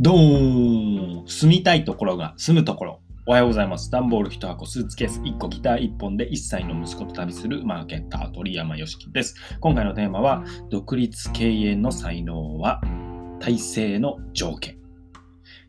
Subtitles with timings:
[0.00, 3.00] ドーン住みたいところが住むところ。
[3.26, 3.90] おはようございます。
[3.90, 9.34] 段ボール1箱、スーツケース1個、ギター1本で1歳の息子と旅するマーケッター、鳥山よしきです。
[9.58, 12.80] 今回のテーマは、独立経営の才能は、
[13.40, 14.78] 体制の条件。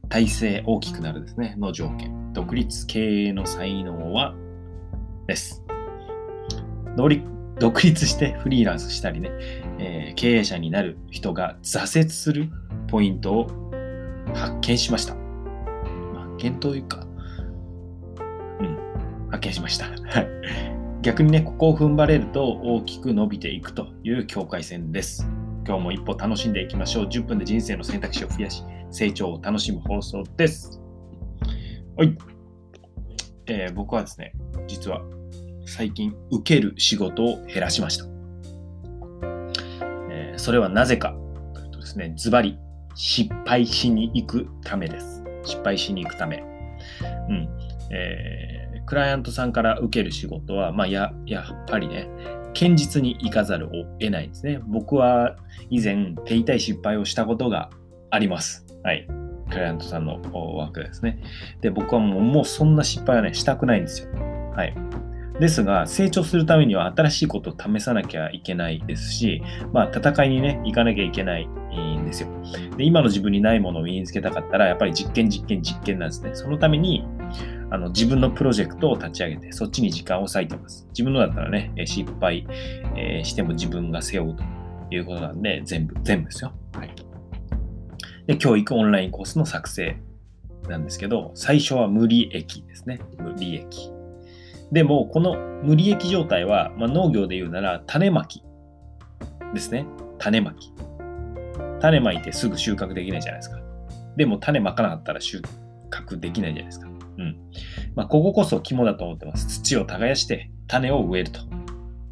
[0.09, 2.31] 体制大きくなるですね、の条件。
[2.33, 4.35] 独立経営の才能は、
[5.25, 5.63] です。
[7.59, 9.31] 独立してフリーランスしたりね、
[9.79, 12.49] えー、経営者になる人が挫折する
[12.87, 13.68] ポイントを
[14.33, 15.13] 発見しました。
[15.13, 17.05] 発見というか、
[18.59, 19.87] うん、発見しました。
[21.01, 25.25] 逆にね、ここを踏ん張れると大きく伸びていくという境界線です。
[25.65, 27.05] 今日も一歩楽しんでいきましょう。
[27.05, 30.81] 10分で人生の選択肢を増やし、成長を楽しむ放送です。
[31.95, 32.17] はい。
[33.47, 34.33] えー、僕はですね、
[34.67, 35.01] 実は
[35.65, 38.05] 最近受ける仕事を減らしました。
[40.09, 41.15] えー、それはなぜか
[41.53, 42.57] というとですね、ズバリ
[42.95, 45.23] 失敗しに行くためです。
[45.43, 46.43] 失敗しに行くため。
[47.29, 47.49] うん。
[47.91, 52.07] えー、クライアントさんから受ける仕事は、まあ、や、やっぱりね、
[52.53, 54.59] 堅実に行かざるを得ないんですね。
[54.67, 55.35] 僕は
[55.69, 57.69] 以前、手痛い失敗をしたことが
[58.09, 58.65] あります。
[58.83, 59.07] はい。
[59.49, 60.21] クライアントさんの
[60.57, 61.19] 枠ですね。
[61.61, 64.09] で、僕はもうもうそんな失敗はね、したくないんですよ。
[64.55, 64.75] はい。
[65.39, 72.29] ですが、成長するためには新しいことを試さなきゃいけないですし、まあ、戦いにね、行かなきゃいけないんですよ。
[72.77, 76.31] で、今の自分にないものを身につけたかったら、やっぱり実験、実験、実験なんですね。
[76.33, 77.05] そのために、
[77.71, 80.85] あの、自分のプロジェクトを立ち上げて、そっちに時間を割いてます。
[80.89, 82.45] 自分のだったらね、失敗、
[82.97, 84.43] え、しても自分が背負うと
[84.91, 86.51] いうことなんで、全部、全部ですよ。
[86.73, 86.93] はい。
[88.27, 89.97] で、教育オンラインコースの作成
[90.67, 92.99] なんですけど、最初は無利益ですね。
[93.19, 93.98] 無利益。
[94.71, 98.43] でも、この無利益状態は、まあ、農業で言うなら種まき
[99.53, 99.85] ですね。
[100.19, 100.71] 種まき。
[101.81, 103.59] 種まいてすぐ収穫できないじゃないですか。
[104.15, 105.41] でも種まかなかったら収
[105.89, 106.87] 穫できないじゃないですか。
[107.17, 107.37] うん。
[107.95, 109.47] まあ、こここそ肝だと思ってます。
[109.47, 111.41] 土を耕して種を植えると。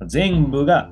[0.05, 0.91] 全部が、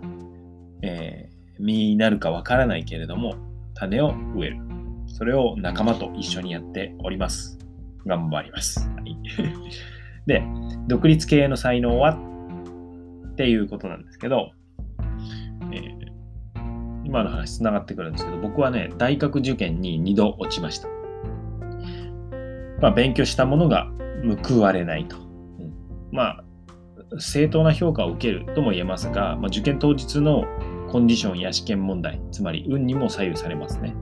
[0.81, 3.35] えー、実になるかわからないけれども、
[3.73, 4.59] 種を植える。
[5.07, 7.57] それを仲間と一緒にやっております。
[8.05, 8.87] 頑張ります。
[8.87, 9.17] はい
[10.25, 10.43] で、
[10.87, 12.17] 独立系の才能は
[13.31, 14.51] っていうことなんですけど、
[15.71, 20.87] えー、今の話つながってくるんですけど、僕はね、大学受験に2度落ちました。
[22.81, 23.87] まあ、勉強したものが
[24.43, 25.17] 報われないと。
[25.17, 25.73] うん、
[26.11, 26.43] まあ、
[27.19, 30.43] 正当な評価を受けるとも言えますが、まあ、受験当日の
[30.89, 33.95] コンディションや試験問題、つまり運にも左右されますね。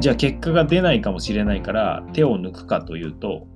[0.00, 3.46] じゃあ結果が出ないかもしれないから手を抜くかというと、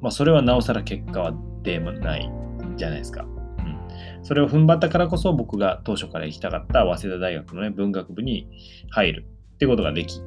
[0.00, 2.30] まあ、それはなおさら結果は出ない
[2.76, 3.22] じゃないですか。
[3.22, 4.24] うん。
[4.24, 8.48] それを踏ん張ったからこそ僕が当初から行きたかった早稲田大学のね、文学部に
[8.90, 10.20] 入るってことができ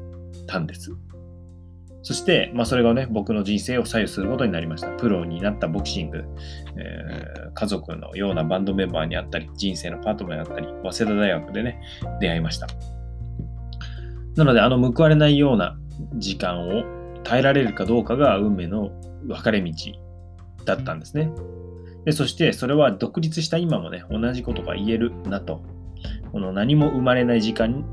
[0.48, 0.92] たんです。
[2.04, 4.90] そして、まあ、それがね、僕の人生を左右することになりました。
[4.90, 6.24] プロになったボクシング、
[6.76, 11.80] えー、家族のようなバンドメンバーにあったり、人生のパートナーにあったり、早稲田大学でね、
[12.20, 12.68] 出会いました。
[14.36, 15.78] なので、あの報われないような
[16.16, 16.84] 時間を
[17.24, 18.92] 耐えられるかどうかが運命の
[19.26, 19.72] 分かれ道
[20.66, 21.32] だったんですね。
[22.06, 25.64] でそしてそれは独立した今もね、同じことが言えるなと。
[26.32, 27.86] この何も生まれない時間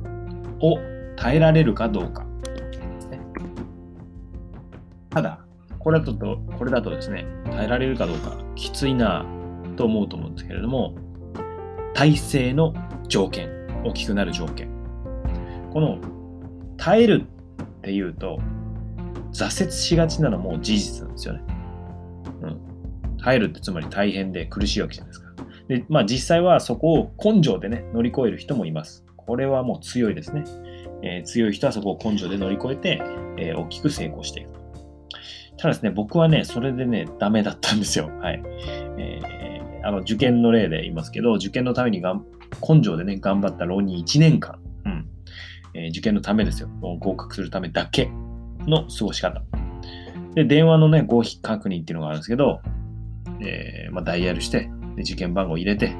[0.60, 0.78] を
[1.16, 3.20] 耐えられるかどうかね。
[5.10, 5.40] ただ、
[5.78, 9.26] これだと、これだとですね、耐えられるかどうかきついな
[9.76, 10.94] と思うと思うんですけれども、
[11.94, 12.72] 体制の
[13.08, 13.50] 条件、
[13.84, 14.68] 大きくなる条件。
[15.72, 15.98] この
[16.76, 17.24] 耐える
[17.62, 18.38] っていうと、
[19.38, 21.42] 挫折しがちなのも事実なんですよね。
[22.42, 23.18] うん。
[23.20, 25.28] 入るってつまり大変で苦しいわけじゃないですか。
[25.68, 29.04] で、まあ実際はそこを根性でね、乗り越える人もいます。
[29.16, 30.44] これはもう強いですね。
[31.02, 33.00] えー、強い人はそこを根性で乗り越えて、
[33.38, 34.50] えー、大きく成功していく。
[35.56, 38.10] ただですね、僕はね、それでね、ダメだったんですよ。
[38.20, 38.42] はい。
[38.98, 42.24] えー、あの、受験の例で言いますけど、受験のためにがん
[42.68, 45.08] 根性でね、頑張った浪人1年間、うん。
[45.74, 46.68] えー、受験のためですよ。
[46.80, 48.10] 合格するためだけ
[48.68, 49.42] の過ごし方。
[50.34, 52.60] で、電話のね、合否確認っていうのがあるんですけど、
[53.40, 55.94] えー、まあ、ダイヤルして、で受験番号入れて、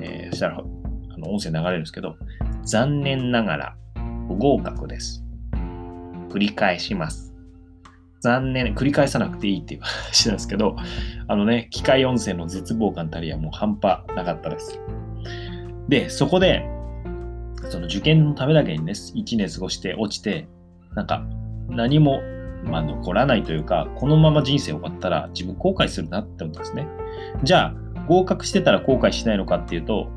[0.00, 2.16] えー、そしたら、あの、音声流れるんですけど、
[2.64, 3.76] 残念ながら
[4.28, 5.24] 不合格です。
[6.30, 7.34] 繰り返します。
[8.20, 10.76] 残念、繰り返さなくていいっていう話なんですけど、
[11.26, 14.78] あのね、機械音声の絶望感たりはもう半端なかったです。
[15.88, 16.64] で、そこで、
[17.70, 20.48] その受験のためだけにね、1年過ごして落ちて、
[20.94, 21.24] なんか、
[21.70, 22.20] 何も、
[22.64, 26.86] まあ、残らないというか、このまま人生終わったら自分後悔するなって思ったんですね。
[27.42, 27.74] じゃあ、
[28.06, 30.08] 合格してたら後悔しないのかっていうと、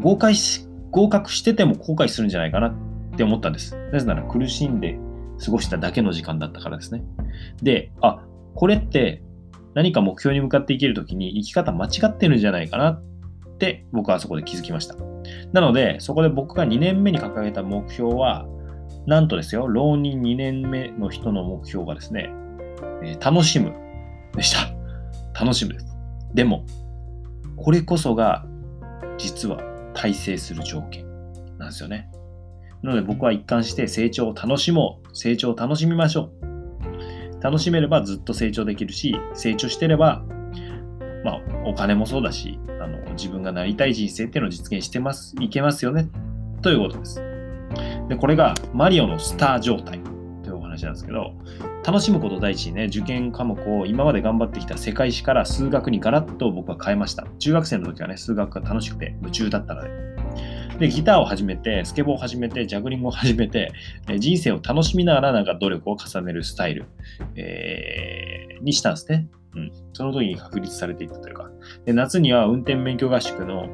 [0.00, 2.74] 合格し、合格してても後悔するんじゃないかなっ
[3.16, 3.76] て思ったんです。
[3.92, 4.98] なぜなら苦しんで
[5.44, 7.04] 過ごしただけの時間だったからですね。
[7.62, 8.24] で、あ、
[8.54, 9.22] これって
[9.74, 13.02] 何か目標に向かって生きるときに生き方間違ってるんじゃないかなっ
[13.58, 14.96] て僕はそこで気づきました。
[15.52, 18.46] なので、そこで僕が2年目に掲げた目標は、
[19.06, 22.30] なんとですよ、浪人2年目の人の目標がですね、
[23.02, 23.74] えー、楽しむ
[24.34, 24.72] でした。
[25.38, 25.86] 楽しむです。
[26.32, 26.64] でも、
[27.56, 28.44] これこそが
[29.18, 29.58] 実は
[29.94, 31.06] 大成する条件
[31.58, 32.10] なんですよね。
[32.82, 35.04] なので僕は一貫して成長を楽しもう。
[35.16, 37.42] 成長を楽しみましょう。
[37.42, 40.24] 楽しめればずっと成長できるし、成長してれば、
[41.24, 46.08] まあ、お金もそうだし、あの自分がなりたい人生っていうのを実現してます、いけますよね。
[46.62, 47.33] ということです。
[48.08, 50.00] で、これがマリオのスター状態
[50.42, 51.32] というお話なんですけど、
[51.84, 57.26] 楽しむこと第一にね、受験科目を今まで頑張ってきた世界史から数学にガラッと僕は変えました。
[57.38, 59.90] 中学生の時はね、数学が楽しくて夢中だったので。
[60.78, 63.72] で、ギターを始めて、スケボーを始めて、ジャグリングを始めて、
[64.18, 66.86] 人生を楽しみながらなんか努力を重ねるスタイル、
[67.36, 69.28] えー、にしたんですね。
[69.54, 69.72] うん。
[69.92, 71.50] その時に確立されていくというか。
[71.84, 73.68] で夏には運転免許合宿の、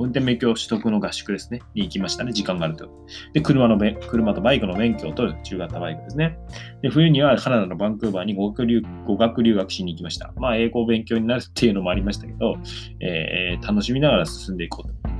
[0.00, 2.88] 運転免許取得の合宿ですね、に行きましたね、時間があると。
[3.32, 6.38] で、車のべ車とバイクの免許を取る中型バイクですね。
[6.82, 10.32] で、冬にはカナダのバンクーバーに語学留語学留学しに行きました。
[10.36, 12.56] まあ、英語勉強になるっていうのもありましたけど、
[13.00, 15.10] えー、楽しみながら進んでいこうと。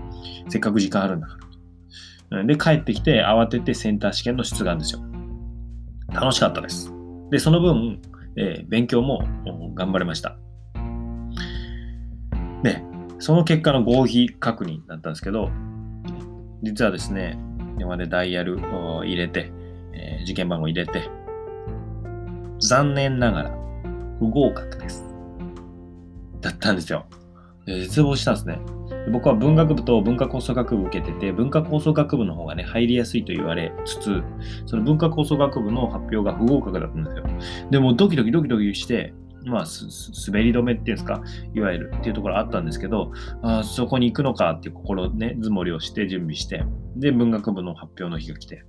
[0.49, 1.37] せっかく時間あるんだか
[2.31, 2.45] ら。
[2.45, 5.01] で、帰ってきて慌ててセンター試験の出願ですよ。
[6.13, 6.93] 楽しかったです。
[7.31, 8.01] で、その分、
[8.37, 9.25] えー、勉強も
[9.75, 10.39] 頑張れました。
[12.63, 12.83] で、
[13.21, 15.51] その結果の合否確認だったんですけど、
[16.63, 17.39] 実はですね、
[17.79, 19.53] 電話でダイヤルを入れて、
[19.93, 21.09] えー、受験番号入れて、
[22.61, 23.51] 残念ながら
[24.19, 25.05] 不合格です。
[26.41, 27.07] だったんですよ。
[27.67, 28.59] 絶望したんですね。
[29.13, 34.23] 僕は文学部と文化構想学部を受けてて、文化構想学部の方がね、入りやすいと言われつつ、
[34.65, 37.25] その文化構想学部の発表が不合格だったんですよ。
[37.71, 39.13] でもドキドキドキドキして、
[39.45, 39.87] まあ、す
[40.31, 41.23] 滑り止めっていうんですか、
[41.55, 46.65] いわゆるっていうところあったんですけど、あそこに行くのかっていう心ね、積もりをして準備して、
[46.97, 48.65] で、文学部の発表の日が来て、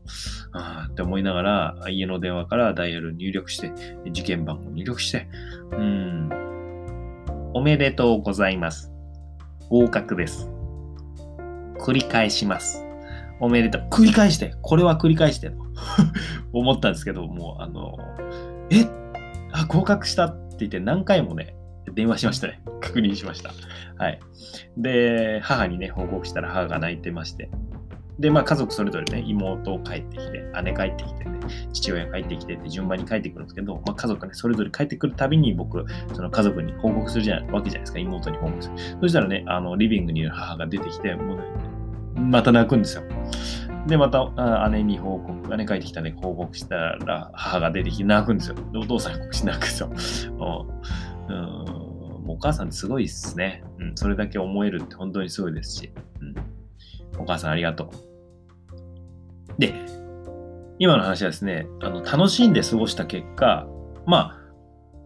[0.54, 3.72] ああって思いながら、家の電話からダイヤル入力して、
[4.08, 5.28] 受験番号入力して、
[5.72, 6.30] うん、
[7.54, 8.92] おめでとうございます。
[9.70, 10.50] 合格です。
[11.80, 12.86] 繰り返します。
[13.40, 13.88] おめでとう。
[13.90, 14.56] 繰り返して。
[14.62, 15.58] これは繰り返してと
[16.54, 17.98] 思ったんですけど、もう、あの、
[18.70, 18.86] え
[19.52, 21.56] あ、合格したって言って何回もね、
[21.94, 22.62] 電話しましたね。
[22.82, 23.52] 確認しました。
[23.98, 24.20] はい。
[24.78, 27.50] で、母にね、報告したら母が泣いてまして。
[28.20, 31.40] で、まあ家族それぞれね、妹帰ってきて、姉帰ってきてね、
[31.74, 38.76] 父親帰ってきてって順番に帰ってくるんですけど、まあ家族ね、それぞれ帰ってくるたびに僕、その家族に報告するじゃわけじゃないですか、妹に報告する。
[39.02, 41.44] そしたらね、あの、リビングにいる母が出てきて、もうね、
[42.16, 43.04] また泣くんですよ。
[43.88, 48.56] で、また姉に報告、姉帰ってきたね、報告したら母が出てきて泣くんですよ。
[48.72, 50.68] で、お父さんに報告して泣くんですよ。
[51.30, 51.82] うん
[52.28, 53.64] お母さんすごいっすね。
[53.80, 55.92] うん、それだけ思えるって本当にすごいですし。
[56.22, 57.90] うん、お母さんありがとう。
[59.60, 59.74] で、
[60.80, 63.68] 今の話はですね、あの楽しんで過ごした結果、
[64.06, 64.38] まあ、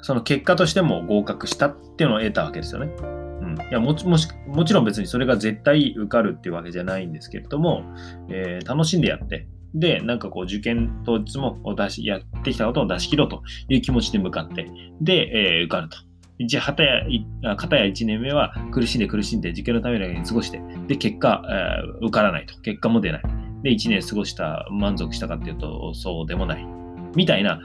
[0.02, 3.15] その結果としても合格したっていうのを得たわけですよね。
[3.60, 7.84] うん、いやももしもちろん別にそれが絶対受かるっていうわけじゃないんですけれども、
[8.30, 14.70] えー、楽しんでやって、で、なんかこう受験当日も出しやってきたことを出し切ろうという気持ちで向かって、
[15.02, 15.98] で、えー、受かると。
[16.38, 22.60] 一片や、片や1年目は苦しんで苦しんで受験のためだけに過ごして、で、結果、えー、受からないと。
[22.62, 23.24] 結果も出ない。
[23.64, 26.66] で、1年過ごした満足したかっていうと、そうでもない。
[27.16, 27.60] みたいな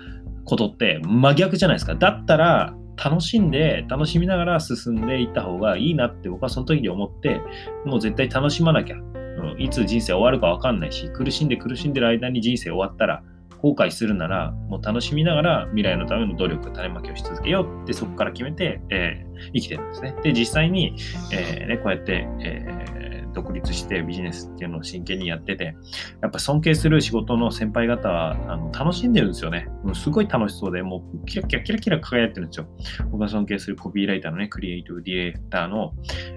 [0.44, 1.94] ことって真逆じゃないですか。
[1.94, 7.40] だったら、楽しんで、楽しみながら進んでいった方がいいなって僕はその時に思って、
[7.86, 8.96] もう絶対楽しまなきゃ。
[8.96, 9.10] うん
[9.58, 13.22] いつ人生終わるか分かんないし、苦しんで苦しんでる間に人生終わったら、
[13.62, 20.14] 後悔するなら、もう楽しみながら未来のための努力、種まきをし続けようってそこから決めて、えー、生きてるんですね。
[20.22, 20.94] で、実際に、
[21.32, 22.99] えーね、こうやって、えー
[23.32, 25.76] 独立してビジネスっていうのを真剣にやってて、
[26.22, 29.68] やっぱ尊敬する仕事の先輩方はあの楽しんでるんですよね。
[29.84, 32.66] もうすごい楽しそうで、もうキラキラキラキラ輝いてるんですよ。
[33.10, 35.92] 僕が尊敬するコピーライターのね、クリエイティブディレクターの、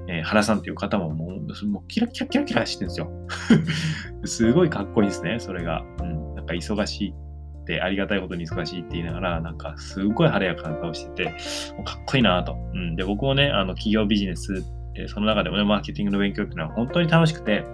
[0.07, 3.11] えー、原さんっていう方ももうもうキラキラキラキラしてるんですよ。
[4.25, 5.83] すごいかっこいいですね、それが。
[6.01, 7.13] うん、なんか忙しいっ
[7.81, 11.31] ありがたいことに忙しいって言いながら、なんかすごい晴れやかな顔してて、
[11.85, 12.57] かっこいいなと。
[12.73, 14.65] うん、で、僕もね、あの企業ビジネス
[15.07, 17.65] その中でもね、マーケティングの勉強っていうのは本当に楽しくて、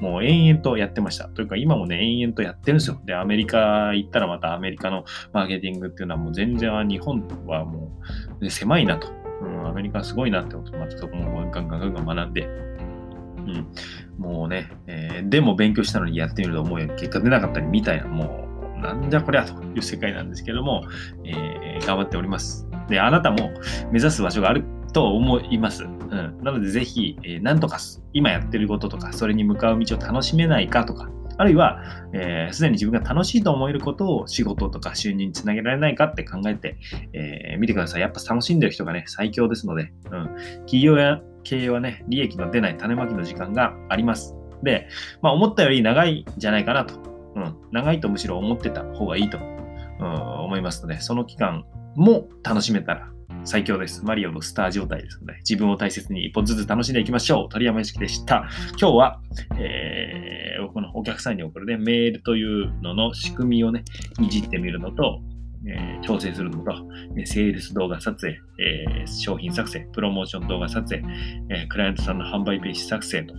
[0.00, 1.28] もう延々とやってました。
[1.28, 3.00] というか今もね、延々とやってるんですよ。
[3.04, 7.90] で、アメリカ行ったらまたアメリカのマーケティングっていうのはもう全然日本はも
[8.40, 9.08] う、ね、狭いなと。
[9.40, 12.50] うん、アメリカすごいなってこと、またそこもガンガンガンガン学んで、う
[13.50, 13.66] ん、
[14.18, 20.84] もうね、えー、でも勉強したのにやってみると思うように結果出なかったりみたいな、もう、なんじゃこりゃという世界なんですけども、
[21.24, 22.68] えー、頑張っております。
[22.88, 23.50] で、あなたも
[23.92, 25.84] 目指す場所があると思います。
[25.84, 27.78] うん、なので、ぜひ、えー、なんとか
[28.12, 31.80] 今やってることとか、それに向かう道を楽しめないかとか、あるいは、
[32.12, 36.76] す、えー、で、に自分が楽しいと思えることを仕事とか収入につなげられないかって考えて、
[37.12, 38.00] えー、見てください。
[38.00, 40.24] やっぱ楽しんでる人がね、最強ですので、うん、
[40.66, 44.34] 企業や経営はね、利益の出ない種まきの時間があります。
[44.64, 44.88] で、
[45.22, 46.94] まあ、思ったより長いんじゃないかなと。
[47.36, 51.64] うん、長いとむしろ思ってた方がいいと、うん、思いますので、その期間
[51.94, 53.12] も楽しめたら
[53.44, 54.04] 最強です。
[54.04, 57.48] マリオのスター状態ですので、自分を大切に一歩ずつ楽しんでいきましょう。
[57.48, 58.48] 鳥山由樹でした。
[58.78, 59.20] 今日は、
[59.58, 63.84] えー、このお客さんに送るね、メールというのの仕組みをね、
[64.20, 65.20] いじってみるのと、
[65.66, 66.72] えー、調整するのと、
[67.24, 71.02] セールス動画撮影、えー、商品作成、プロモーション動画撮影、
[71.50, 73.34] えー、クライアントさんの販売ページ作成と、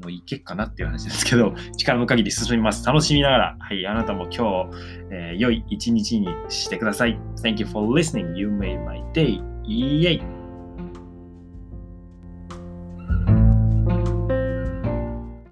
[0.00, 2.86] もういけっかなっていう話ですけど、 力の限り進みます。
[2.86, 4.76] 楽しみながら、はい、あなたも今日、
[5.10, 7.18] えー、良い一日にしてください。
[7.42, 8.34] Thank you for listening.
[8.34, 9.42] You made my day.
[9.64, 10.39] イエイ